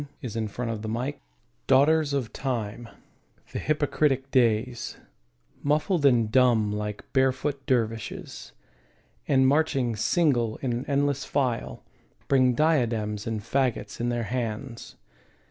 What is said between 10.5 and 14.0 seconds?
in an endless file, Bring diadems and faggots